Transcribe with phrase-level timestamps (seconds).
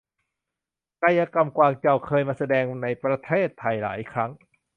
[1.03, 4.31] กายกรรมกวางเจา เคยมาแสดงในประเทศไทยหลายครั้ง